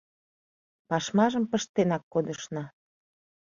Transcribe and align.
Пашмажым 0.89 1.43
пыштенак 1.51 2.03
кодышна. 2.13 2.63